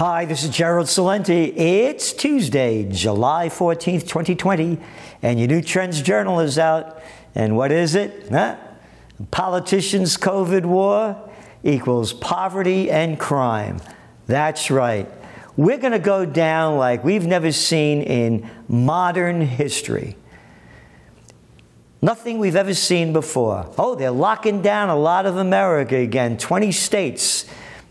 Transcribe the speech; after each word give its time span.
Hi, 0.00 0.24
this 0.24 0.44
is 0.44 0.48
Gerald 0.48 0.86
Celente. 0.86 1.52
It's 1.54 2.14
Tuesday, 2.14 2.88
July 2.90 3.50
14th, 3.50 4.08
2020, 4.08 4.78
and 5.20 5.38
your 5.38 5.46
new 5.46 5.60
Trends 5.60 6.00
Journal 6.00 6.40
is 6.40 6.58
out. 6.58 7.02
And 7.34 7.54
what 7.54 7.70
is 7.70 7.94
it? 7.94 8.30
Huh? 8.30 8.56
Politicians' 9.30 10.16
COVID 10.16 10.64
war 10.64 11.30
equals 11.62 12.14
poverty 12.14 12.90
and 12.90 13.20
crime. 13.20 13.78
That's 14.26 14.70
right. 14.70 15.06
We're 15.58 15.76
going 15.76 15.92
to 15.92 15.98
go 15.98 16.24
down 16.24 16.78
like 16.78 17.04
we've 17.04 17.26
never 17.26 17.52
seen 17.52 18.00
in 18.00 18.48
modern 18.68 19.42
history. 19.42 20.16
Nothing 22.00 22.38
we've 22.38 22.56
ever 22.56 22.72
seen 22.72 23.12
before. 23.12 23.70
Oh, 23.76 23.96
they're 23.96 24.10
locking 24.10 24.62
down 24.62 24.88
a 24.88 24.96
lot 24.96 25.26
of 25.26 25.36
America 25.36 25.96
again, 25.96 26.38
20 26.38 26.72
states 26.72 27.44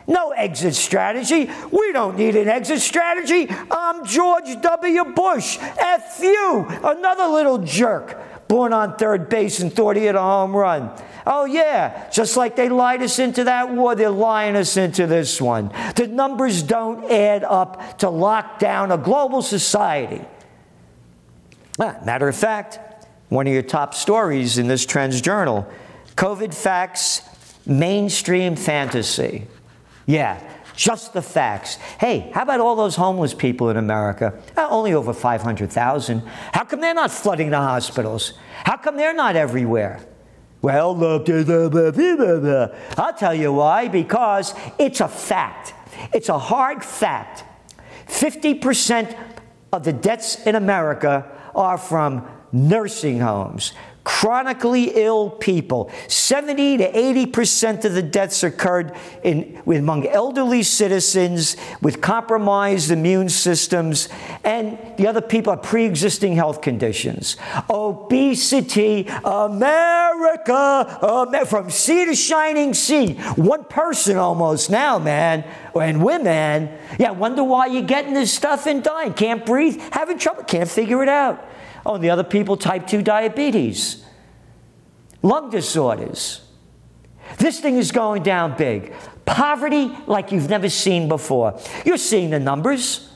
no 0.08 0.32
exit 0.32 0.74
strategy. 0.74 1.48
We 1.70 1.92
don't 1.92 2.18
need 2.18 2.34
an 2.34 2.48
exit 2.48 2.80
strategy. 2.80 3.46
I'm 3.70 4.04
George 4.04 4.60
W. 4.60 5.04
Bush. 5.04 5.56
F 5.60 6.18
you, 6.20 6.66
another 6.82 7.28
little 7.28 7.58
jerk 7.58 8.33
born 8.54 8.72
on 8.72 8.94
third 8.94 9.28
base 9.28 9.58
and 9.58 9.72
thought 9.72 9.96
he 9.96 10.04
had 10.04 10.14
a 10.14 10.22
home 10.22 10.54
run. 10.54 10.88
Oh, 11.26 11.44
yeah, 11.44 12.08
just 12.10 12.36
like 12.36 12.54
they 12.54 12.68
lied 12.68 13.02
us 13.02 13.18
into 13.18 13.42
that 13.42 13.68
war, 13.68 13.96
they're 13.96 14.10
lying 14.10 14.54
us 14.54 14.76
into 14.76 15.08
this 15.08 15.42
one. 15.42 15.72
The 15.96 16.06
numbers 16.06 16.62
don't 16.62 17.10
add 17.10 17.42
up 17.42 17.98
to 17.98 18.08
lock 18.08 18.60
down 18.60 18.92
a 18.92 18.96
global 18.96 19.42
society. 19.42 20.24
Ah, 21.80 21.98
matter 22.04 22.28
of 22.28 22.36
fact, 22.36 22.78
one 23.28 23.48
of 23.48 23.52
your 23.52 23.62
top 23.62 23.92
stories 23.92 24.56
in 24.56 24.68
this 24.68 24.86
Trends 24.86 25.20
Journal 25.20 25.66
COVID 26.14 26.54
facts, 26.54 27.22
mainstream 27.66 28.54
fantasy. 28.54 29.48
Yeah, 30.06 30.38
just 30.74 31.12
the 31.12 31.22
facts. 31.22 31.76
Hey, 31.98 32.30
how 32.34 32.42
about 32.42 32.60
all 32.60 32.76
those 32.76 32.96
homeless 32.96 33.34
people 33.34 33.70
in 33.70 33.76
America? 33.76 34.34
Uh, 34.56 34.66
only 34.70 34.92
over 34.92 35.12
500,000. 35.12 36.20
How 36.52 36.64
come 36.64 36.80
they're 36.80 36.94
not 36.94 37.10
flooding 37.10 37.50
the 37.50 37.58
hospitals? 37.58 38.34
How 38.64 38.76
come 38.76 38.96
they're 38.96 39.14
not 39.14 39.36
everywhere? 39.36 40.00
Well, 40.62 40.94
I'll 42.96 43.12
tell 43.12 43.34
you 43.34 43.52
why. 43.52 43.88
Because 43.88 44.54
it's 44.78 45.00
a 45.00 45.08
fact. 45.08 45.74
It's 46.12 46.28
a 46.28 46.38
hard 46.38 46.84
fact. 46.84 47.44
50% 48.08 49.16
of 49.72 49.84
the 49.84 49.92
deaths 49.92 50.46
in 50.46 50.54
America 50.54 51.30
are 51.54 51.78
from 51.78 52.26
nursing 52.52 53.20
homes, 53.20 53.72
chronically 54.04 54.92
ill 54.94 55.30
people. 55.30 55.90
70 56.08 56.78
to 56.78 56.92
80% 56.92 57.84
of 57.86 57.94
the 57.94 58.02
deaths 58.02 58.44
occurred 58.44 58.94
in, 59.22 59.60
among 59.66 60.06
elderly 60.06 60.62
citizens 60.62 61.56
with 61.80 62.00
compromised 62.02 62.90
immune 62.90 63.30
systems, 63.30 64.08
and 64.44 64.78
the 64.98 65.06
other 65.06 65.22
people 65.22 65.52
are 65.52 65.56
pre 65.56 65.86
existing 65.86 66.36
health 66.36 66.60
conditions. 66.60 67.36
Obesity, 67.70 69.06
America, 69.24 70.98
um, 71.02 71.46
from 71.46 71.70
sea 71.70 72.04
to 72.04 72.14
shining 72.14 72.74
sea. 72.74 73.14
One 73.36 73.64
person 73.64 74.18
almost 74.18 74.70
now, 74.70 74.98
man, 74.98 75.44
and 75.74 76.04
women. 76.04 76.70
Yeah, 76.98 77.12
wonder 77.12 77.42
why 77.42 77.66
you're 77.66 77.82
getting 77.82 78.12
this 78.12 78.32
stuff 78.32 78.66
and 78.66 78.82
dying. 78.82 79.14
Can't 79.14 79.46
breathe, 79.46 79.80
having 79.90 80.18
trouble, 80.18 80.44
can't 80.44 80.68
figure 80.68 81.02
it 81.02 81.08
out. 81.08 81.44
Oh, 81.86 81.94
and 81.94 82.04
the 82.04 82.10
other 82.10 82.24
people, 82.24 82.56
type 82.56 82.86
2 82.86 83.02
diabetes, 83.02 84.04
lung 85.22 85.50
disorders. 85.50 86.40
This 87.38 87.60
thing 87.60 87.76
is 87.76 87.92
going 87.92 88.22
down 88.22 88.56
big. 88.56 88.92
Poverty 89.26 89.90
like 90.06 90.32
you've 90.32 90.48
never 90.48 90.68
seen 90.68 91.08
before. 91.08 91.58
You're 91.84 91.96
seeing 91.96 92.30
the 92.30 92.40
numbers. 92.40 93.10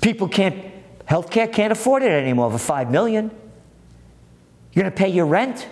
People 0.00 0.28
can't, 0.28 0.56
healthcare 1.06 1.52
can't 1.52 1.72
afford 1.72 2.02
it 2.02 2.10
anymore 2.10 2.50
for 2.50 2.58
five 2.58 2.90
million. 2.90 3.30
You're 4.72 4.84
going 4.84 4.92
to 4.92 4.98
pay 4.98 5.08
your 5.08 5.26
rent? 5.26 5.66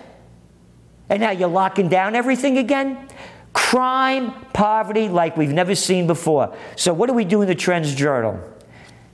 And 1.09 1.19
now 1.19 1.31
you're 1.31 1.49
locking 1.49 1.89
down 1.89 2.15
everything 2.15 2.57
again? 2.57 3.09
Crime, 3.53 4.31
poverty 4.53 5.09
like 5.09 5.35
we've 5.35 5.51
never 5.51 5.75
seen 5.75 6.07
before. 6.07 6.55
So, 6.77 6.93
what 6.93 7.07
do 7.07 7.13
we 7.13 7.25
do 7.25 7.41
in 7.41 7.49
the 7.49 7.55
Trends 7.55 7.93
Journal? 7.93 8.39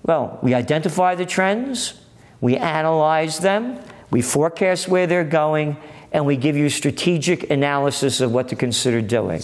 Well, 0.04 0.38
we 0.44 0.54
identify 0.54 1.16
the 1.16 1.26
trends, 1.26 2.00
we 2.42 2.56
analyze 2.56 3.40
them, 3.40 3.80
we 4.10 4.22
forecast 4.22 4.88
where 4.88 5.08
they're 5.08 5.24
going, 5.24 5.78
and 6.12 6.26
we 6.26 6.38
give 6.38 6.56
you 6.56 6.70
strategic 6.70 7.50
analysis 7.50 8.22
of 8.22 8.32
what 8.32 8.48
to 8.50 8.56
consider 8.56 9.02
doing. 9.02 9.44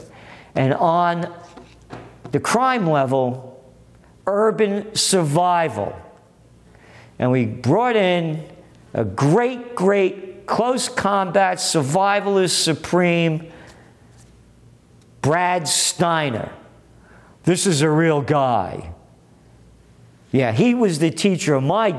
And 0.56 0.74
on 0.74 1.34
the 2.32 2.40
crime 2.40 2.88
level, 2.88 3.64
urban 4.26 4.96
survival. 4.96 5.96
And 7.20 7.32
we 7.32 7.46
brought 7.46 7.96
in 7.96 8.44
a 8.94 9.04
great, 9.04 9.76
great 9.76 10.46
close 10.46 10.90
combat 10.90 11.58
survivalist 11.58 12.62
supreme, 12.62 13.52
Brad 15.22 15.68
Steiner. 15.68 16.52
This 17.44 17.66
is 17.66 17.82
a 17.82 17.90
real 17.90 18.22
guy. 18.22 18.94
Yeah, 20.32 20.52
he 20.52 20.74
was 20.74 21.00
the 21.00 21.12
teacher 21.12 21.54
of 21.56 21.64
my 21.64 21.92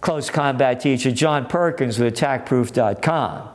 close 0.00 0.30
combat 0.30 0.80
teacher, 0.80 1.10
John 1.10 1.46
Perkins, 1.46 1.98
with 1.98 2.14
attackproof.com. 2.14 3.48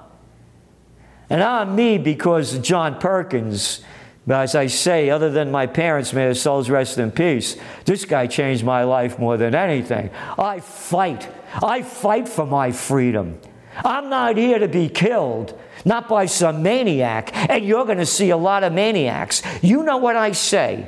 And 1.30 1.42
I'm 1.42 1.76
me 1.76 1.98
because 1.98 2.60
John 2.60 3.00
Perkins. 3.00 3.82
As 4.30 4.54
I 4.54 4.68
say, 4.68 5.10
other 5.10 5.30
than 5.30 5.50
my 5.50 5.66
parents, 5.66 6.14
may 6.14 6.26
their 6.26 6.34
souls 6.36 6.70
rest 6.70 6.98
in 6.98 7.12
peace, 7.12 7.58
this 7.86 8.06
guy 8.06 8.28
changed 8.28 8.64
my 8.64 8.84
life 8.84 9.18
more 9.18 9.36
than 9.36 9.56
anything. 9.56 10.12
I 10.38 10.60
fight. 10.60 11.28
I 11.64 11.82
fight 11.82 12.30
for 12.30 12.46
my 12.46 12.72
freedom. 12.72 13.40
I'm 13.78 14.10
not 14.10 14.38
here 14.38 14.60
to 14.60 14.68
be 14.68 14.90
killed, 14.90 15.60
not 15.86 16.08
by 16.08 16.26
some 16.26 16.62
maniac. 16.62 17.36
And 17.50 17.66
you're 17.66 17.86
going 17.86 17.98
to 17.98 18.06
see 18.06 18.30
a 18.30 18.38
lot 18.38 18.64
of 18.64 18.74
maniacs. 18.74 19.42
You 19.64 19.84
know 19.84 19.98
what 19.98 20.16
I 20.16 20.34
say 20.34 20.88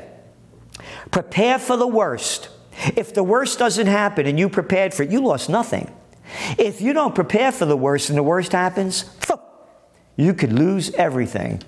prepare 1.12 1.60
for 1.60 1.78
the 1.78 1.88
worst 1.88 2.50
if 2.96 3.14
the 3.14 3.24
worst 3.24 3.60
doesn't 3.60 3.88
happen 3.88 4.26
and 4.26 4.40
you 4.40 4.50
prepared 4.50 4.94
for 4.94 5.04
it, 5.04 5.10
you 5.10 5.22
lost 5.22 5.50
nothing. 5.50 5.92
If 6.58 6.82
you 6.82 6.94
don't 6.94 7.14
prepare 7.14 7.52
for 7.52 7.66
the 7.66 7.78
worst 7.78 8.10
and 8.10 8.18
the 8.18 8.24
worst 8.24 8.52
happens, 8.52 9.06
you 10.16 10.34
could 10.34 10.54
lose 10.54 10.92
everything. 10.92 11.62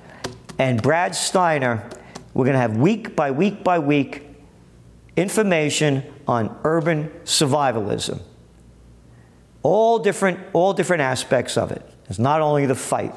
And 0.57 0.81
Brad 0.81 1.15
Steiner, 1.15 1.87
we're 2.33 2.45
going 2.45 2.55
to 2.55 2.59
have 2.59 2.77
week 2.77 3.15
by 3.15 3.31
week 3.31 3.63
by 3.63 3.79
week 3.79 4.23
information 5.15 6.03
on 6.27 6.57
urban 6.63 7.09
survivalism. 7.23 8.21
All 9.63 9.99
different, 9.99 10.39
all 10.53 10.73
different 10.73 11.01
aspects 11.01 11.57
of 11.57 11.71
it. 11.71 11.81
It's 12.09 12.19
not 12.19 12.41
only 12.41 12.65
the 12.65 12.75
fight. 12.75 13.15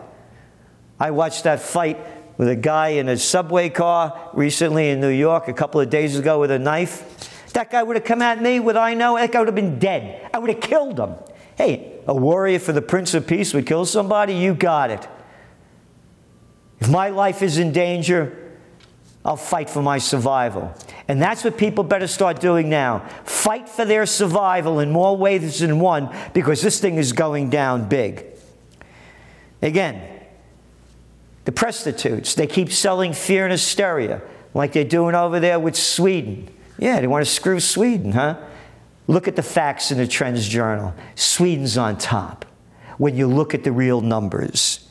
I 0.99 1.11
watched 1.11 1.45
that 1.45 1.61
fight 1.61 1.99
with 2.39 2.49
a 2.49 2.57
guy 2.57 2.89
in 2.89 3.09
a 3.09 3.17
subway 3.17 3.69
car 3.69 4.31
recently 4.33 4.89
in 4.89 5.01
New 5.01 5.09
York 5.09 5.49
a 5.49 5.53
couple 5.53 5.81
of 5.81 5.91
days 5.91 6.19
ago 6.19 6.41
with 6.41 6.51
a 6.51 6.59
knife. 6.59 7.28
That 7.53 7.71
guy 7.71 7.83
would 7.83 7.97
have 7.97 8.05
come 8.05 8.23
at 8.23 8.41
me 8.43 8.61
with 8.61 8.77
I 8.77 8.95
know, 8.95 9.17
that 9.17 9.33
guy 9.33 9.39
would 9.39 9.49
have 9.49 9.55
been 9.55 9.79
dead. 9.79 10.31
I 10.33 10.39
would 10.39 10.51
have 10.51 10.61
killed 10.61 10.99
him. 10.99 11.15
Hey, 11.57 12.01
a 12.07 12.15
warrior 12.15 12.59
for 12.59 12.73
the 12.73 12.83
Prince 12.83 13.15
of 13.15 13.27
Peace 13.27 13.53
would 13.55 13.67
kill 13.67 13.85
somebody? 13.85 14.35
You 14.35 14.55
got 14.55 14.91
it. 14.91 15.09
If 16.81 16.89
my 16.89 17.09
life 17.09 17.43
is 17.43 17.59
in 17.59 17.73
danger, 17.73 18.49
I'll 19.25 19.37
fight 19.37 19.69
for 19.69 19.83
my 19.83 19.99
survival. 19.99 20.73
And 21.09 21.21
that's 21.21 21.43
what 21.45 21.59
people 21.59 21.85
better 21.85 22.07
start 22.07 22.41
doing 22.41 22.69
now. 22.69 23.01
Fight 23.25 23.69
for 23.69 23.85
their 23.85 24.07
survival 24.07 24.79
in 24.79 24.91
more 24.91 25.17
ways 25.17 25.59
than 25.61 25.81
one 25.81 26.15
because 26.33 26.63
this 26.63 26.81
thing 26.81 26.97
is 26.97 27.13
going 27.13 27.51
down 27.51 27.89
big. 27.89 28.25
Again, 29.61 30.03
the 31.45 31.53
prostitutes, 31.53 32.35
they 32.35 32.47
keep 32.47 32.71
selling 32.71 33.13
fear 33.13 33.45
and 33.45 33.53
hysteria 33.53 34.23
like 34.55 34.73
they're 34.73 34.85
doing 34.85 35.15
over 35.15 35.41
there 35.41 35.59
with 35.59 35.77
Sweden. 35.77 36.49
Yeah, 36.79 37.01
they 37.01 37.07
want 37.07 37.25
to 37.25 37.31
screw 37.31 37.61
Sweden, 37.61 38.13
huh? 38.13 38.37
Look 39.07 39.27
at 39.27 39.37
the 39.37 39.43
facts 39.43 39.91
in 39.91 39.99
the 39.99 40.07
Trends 40.07 40.47
Journal. 40.47 40.95
Sweden's 41.15 41.77
on 41.77 41.99
top 41.99 42.45
when 42.99 43.17
you 43.17 43.27
look 43.27 43.55
at 43.55 43.65
the 43.65 43.73
real 43.73 44.01
numbers. 44.01 44.89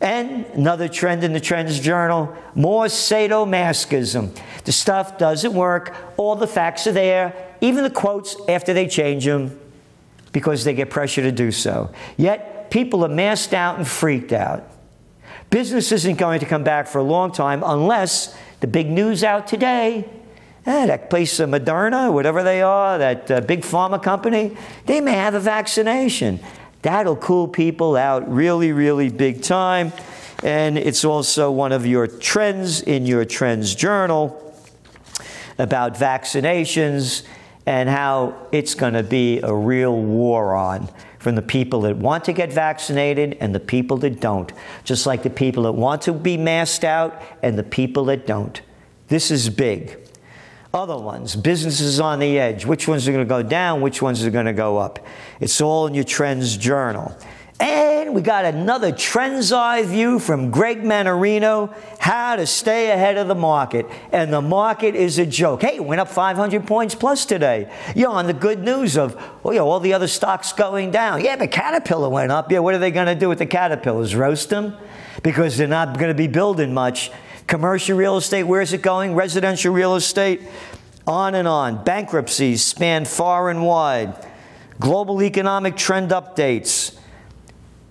And 0.00 0.46
another 0.54 0.88
trend 0.88 1.24
in 1.24 1.32
the 1.32 1.40
Trends 1.40 1.80
Journal 1.80 2.34
more 2.54 2.84
sadomasochism. 2.84 4.38
The 4.64 4.72
stuff 4.72 5.18
doesn't 5.18 5.52
work. 5.52 5.94
All 6.16 6.36
the 6.36 6.46
facts 6.46 6.86
are 6.86 6.92
there, 6.92 7.34
even 7.60 7.82
the 7.82 7.90
quotes 7.90 8.36
after 8.48 8.72
they 8.72 8.86
change 8.86 9.24
them 9.24 9.58
because 10.32 10.62
they 10.62 10.72
get 10.72 10.88
pressure 10.88 11.22
to 11.22 11.32
do 11.32 11.50
so. 11.50 11.90
Yet 12.16 12.70
people 12.70 13.04
are 13.04 13.08
masked 13.08 13.54
out 13.54 13.78
and 13.78 13.88
freaked 13.88 14.32
out. 14.32 14.70
Business 15.50 15.90
isn't 15.90 16.16
going 16.16 16.40
to 16.40 16.46
come 16.46 16.62
back 16.62 16.86
for 16.86 16.98
a 16.98 17.02
long 17.02 17.32
time 17.32 17.64
unless 17.64 18.36
the 18.60 18.66
big 18.68 18.88
news 18.88 19.24
out 19.24 19.48
today 19.48 20.08
eh, 20.68 20.86
that 20.86 21.10
place, 21.10 21.40
of 21.40 21.50
Moderna, 21.50 22.12
whatever 22.12 22.42
they 22.42 22.62
are, 22.62 22.98
that 22.98 23.30
uh, 23.30 23.40
big 23.40 23.62
pharma 23.62 24.02
company, 24.02 24.56
they 24.86 25.00
may 25.00 25.14
have 25.14 25.34
a 25.34 25.40
vaccination. 25.40 26.40
That'll 26.82 27.16
cool 27.16 27.48
people 27.48 27.96
out 27.96 28.30
really, 28.30 28.72
really 28.72 29.08
big 29.08 29.42
time. 29.42 29.92
And 30.42 30.78
it's 30.78 31.04
also 31.04 31.50
one 31.50 31.72
of 31.72 31.84
your 31.86 32.06
trends 32.06 32.80
in 32.80 33.06
your 33.06 33.24
trends 33.24 33.74
journal 33.74 34.44
about 35.58 35.94
vaccinations 35.94 37.24
and 37.66 37.88
how 37.88 38.46
it's 38.52 38.74
going 38.74 38.94
to 38.94 39.02
be 39.02 39.40
a 39.40 39.52
real 39.52 40.00
war 40.00 40.54
on 40.54 40.88
from 41.18 41.34
the 41.34 41.42
people 41.42 41.80
that 41.80 41.96
want 41.96 42.24
to 42.24 42.32
get 42.32 42.52
vaccinated 42.52 43.36
and 43.40 43.54
the 43.54 43.60
people 43.60 43.96
that 43.98 44.20
don't, 44.20 44.52
just 44.84 45.04
like 45.04 45.24
the 45.24 45.30
people 45.30 45.64
that 45.64 45.72
want 45.72 46.02
to 46.02 46.12
be 46.12 46.36
masked 46.36 46.84
out 46.84 47.20
and 47.42 47.58
the 47.58 47.64
people 47.64 48.04
that 48.04 48.26
don't. 48.26 48.62
This 49.08 49.30
is 49.30 49.50
big. 49.50 50.07
Other 50.74 50.98
ones, 50.98 51.34
businesses 51.34 51.98
on 51.98 52.18
the 52.18 52.38
edge. 52.38 52.66
Which 52.66 52.86
ones 52.86 53.08
are 53.08 53.12
going 53.12 53.24
to 53.24 53.28
go 53.28 53.42
down? 53.42 53.80
Which 53.80 54.02
ones 54.02 54.22
are 54.24 54.30
going 54.30 54.46
to 54.46 54.52
go 54.52 54.76
up? 54.76 54.98
It's 55.40 55.62
all 55.62 55.86
in 55.86 55.94
your 55.94 56.04
Trends 56.04 56.58
Journal. 56.58 57.16
And 57.58 58.14
we 58.14 58.20
got 58.20 58.44
another 58.44 58.92
Trends 58.92 59.50
Eye 59.50 59.82
view 59.82 60.18
from 60.18 60.50
Greg 60.50 60.82
Mannarino 60.82 61.74
how 61.98 62.36
to 62.36 62.46
stay 62.46 62.90
ahead 62.90 63.16
of 63.16 63.28
the 63.28 63.34
market. 63.34 63.86
And 64.12 64.32
the 64.32 64.42
market 64.42 64.94
is 64.94 65.18
a 65.18 65.26
joke. 65.26 65.62
Hey, 65.62 65.76
it 65.76 65.84
went 65.84 66.00
up 66.00 66.08
500 66.08 66.66
points 66.66 66.94
plus 66.94 67.24
today. 67.24 67.72
You're 67.96 68.10
on 68.10 68.26
the 68.26 68.34
good 68.34 68.62
news 68.62 68.96
of 68.96 69.16
well, 69.42 69.54
you 69.54 69.60
know, 69.60 69.68
all 69.68 69.80
the 69.80 69.94
other 69.94 70.06
stocks 70.06 70.52
going 70.52 70.90
down. 70.90 71.24
Yeah, 71.24 71.36
but 71.36 71.50
Caterpillar 71.50 72.10
went 72.10 72.30
up. 72.30 72.52
Yeah, 72.52 72.60
what 72.60 72.74
are 72.74 72.78
they 72.78 72.90
going 72.90 73.06
to 73.06 73.16
do 73.16 73.28
with 73.28 73.38
the 73.38 73.46
Caterpillars? 73.46 74.14
Roast 74.14 74.50
them? 74.50 74.76
Because 75.22 75.56
they're 75.56 75.66
not 75.66 75.94
going 75.94 76.08
to 76.08 76.14
be 76.14 76.28
building 76.28 76.72
much. 76.72 77.10
Commercial 77.48 77.96
real 77.96 78.18
estate, 78.18 78.44
where 78.44 78.60
is 78.60 78.74
it 78.74 78.82
going? 78.82 79.14
Residential 79.14 79.72
real 79.72 79.96
estate, 79.96 80.42
on 81.06 81.34
and 81.34 81.48
on. 81.48 81.82
Bankruptcies 81.82 82.62
span 82.62 83.06
far 83.06 83.48
and 83.48 83.64
wide. 83.64 84.14
Global 84.78 85.22
economic 85.22 85.74
trend 85.74 86.10
updates. 86.10 86.96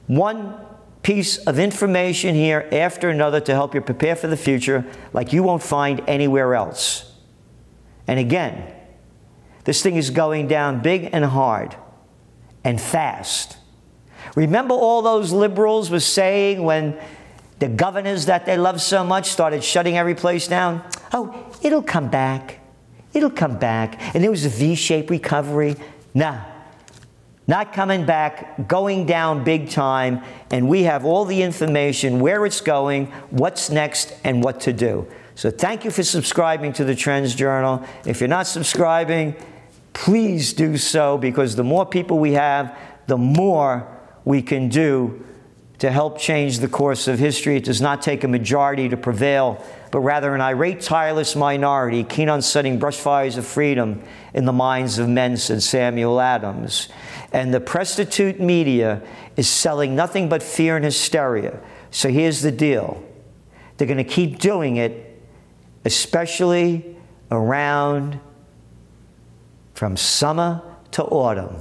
One 0.05 0.53
piece 1.01 1.37
of 1.37 1.57
information 1.57 2.35
here 2.35 2.69
after 2.71 3.09
another 3.09 3.39
to 3.39 3.53
help 3.53 3.73
you 3.73 3.81
prepare 3.81 4.15
for 4.15 4.27
the 4.27 4.37
future 4.37 4.85
like 5.11 5.33
you 5.33 5.41
won't 5.41 5.63
find 5.63 6.01
anywhere 6.07 6.53
else. 6.53 7.11
And 8.05 8.19
again, 8.19 8.71
this 9.63 9.81
thing 9.81 9.95
is 9.95 10.11
going 10.11 10.47
down 10.47 10.81
big 10.81 11.09
and 11.11 11.25
hard 11.25 11.75
and 12.63 12.79
fast. 12.79 13.57
Remember 14.35 14.75
all 14.75 15.01
those 15.01 15.31
liberals 15.31 15.89
were 15.89 15.99
saying 15.99 16.61
when 16.61 16.99
the 17.59 17.67
governors 17.67 18.25
that 18.25 18.45
they 18.45 18.57
love 18.57 18.81
so 18.81 19.03
much 19.03 19.29
started 19.29 19.63
shutting 19.63 19.97
every 19.97 20.15
place 20.15 20.47
down. 20.47 20.83
Oh, 21.13 21.51
it'll 21.61 21.83
come 21.83 22.09
back. 22.09 22.59
It'll 23.13 23.31
come 23.31 23.57
back. 23.57 24.15
And 24.15 24.23
there 24.23 24.31
was 24.31 24.45
a 24.45 24.49
V 24.49 24.75
shaped 24.75 25.09
recovery. 25.09 25.75
Nah, 26.13 26.41
not 27.47 27.73
coming 27.73 28.05
back, 28.05 28.67
going 28.67 29.05
down 29.05 29.43
big 29.43 29.69
time. 29.69 30.21
And 30.51 30.67
we 30.67 30.83
have 30.83 31.05
all 31.05 31.25
the 31.25 31.41
information 31.41 32.19
where 32.19 32.45
it's 32.45 32.61
going, 32.61 33.07
what's 33.29 33.69
next, 33.69 34.13
and 34.23 34.43
what 34.43 34.61
to 34.61 34.73
do. 34.73 35.07
So 35.33 35.49
thank 35.49 35.85
you 35.85 35.91
for 35.91 36.03
subscribing 36.03 36.73
to 36.73 36.83
the 36.83 36.95
Trends 36.95 37.33
Journal. 37.33 37.83
If 38.05 38.19
you're 38.19 38.27
not 38.27 38.47
subscribing, 38.47 39.35
please 39.93 40.53
do 40.53 40.77
so 40.77 41.17
because 41.17 41.55
the 41.55 41.63
more 41.63 41.85
people 41.85 42.19
we 42.19 42.33
have, 42.33 42.77
the 43.07 43.17
more 43.17 43.87
we 44.25 44.41
can 44.41 44.67
do 44.67 45.23
to 45.79 45.91
help 45.91 46.17
change 46.17 46.59
the 46.59 46.67
course 46.67 47.07
of 47.07 47.19
history. 47.19 47.57
It 47.57 47.65
does 47.65 47.81
not 47.81 48.01
take 48.01 48.23
a 48.23 48.27
majority 48.27 48.89
to 48.89 48.97
prevail, 48.97 49.63
but 49.91 49.99
rather 49.99 50.33
an 50.33 50.41
irate, 50.41 50.81
tireless 50.81 51.35
minority 51.35 52.03
keen 52.03 52.29
on 52.29 52.41
setting 52.41 52.79
brush 52.79 52.97
fires 52.97 53.37
of 53.37 53.45
freedom 53.45 54.01
in 54.33 54.45
the 54.45 54.53
minds 54.53 54.97
of 54.97 55.07
men, 55.07 55.37
said 55.37 55.61
Samuel 55.61 56.19
Adams. 56.19 56.89
And 57.31 57.53
the 57.53 57.59
prostitute 57.59 58.39
media 58.39 59.01
is 59.35 59.47
selling 59.47 59.95
nothing 59.95 60.29
but 60.29 60.41
fear 60.41 60.75
and 60.75 60.83
hysteria. 60.83 61.59
So 61.91 62.09
here's 62.09 62.41
the 62.41 62.51
deal 62.51 63.03
they're 63.77 63.87
going 63.87 63.97
to 63.97 64.03
keep 64.03 64.39
doing 64.39 64.77
it, 64.77 65.21
especially 65.85 66.95
around 67.29 68.19
from 69.75 69.95
summer 69.95 70.63
to 70.91 71.03
autumn. 71.03 71.55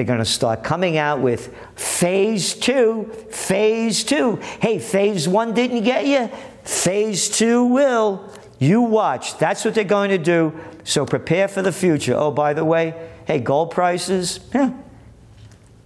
They're 0.00 0.06
going 0.06 0.20
to 0.20 0.24
start 0.24 0.64
coming 0.64 0.96
out 0.96 1.20
with 1.20 1.54
phase 1.76 2.54
two, 2.54 3.12
phase 3.30 4.02
two. 4.02 4.36
Hey, 4.62 4.78
phase 4.78 5.28
one 5.28 5.52
didn't 5.52 5.84
get 5.84 6.06
you, 6.06 6.30
phase 6.64 7.28
two 7.28 7.66
will. 7.66 8.32
You 8.58 8.80
watch. 8.80 9.36
That's 9.36 9.62
what 9.62 9.74
they're 9.74 9.84
going 9.84 10.08
to 10.08 10.16
do. 10.16 10.58
So 10.84 11.04
prepare 11.04 11.48
for 11.48 11.60
the 11.60 11.70
future. 11.70 12.14
Oh, 12.16 12.30
by 12.30 12.54
the 12.54 12.64
way, 12.64 13.10
hey, 13.26 13.40
gold 13.40 13.72
prices, 13.72 14.40
yeah, 14.54 14.72